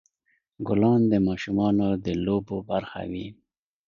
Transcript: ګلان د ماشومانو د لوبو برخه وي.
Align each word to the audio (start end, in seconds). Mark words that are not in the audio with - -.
ګلان 0.67 1.01
د 1.11 1.13
ماشومانو 1.27 1.87
د 2.05 2.07
لوبو 2.25 2.57
برخه 2.69 3.01
وي. 3.11 3.27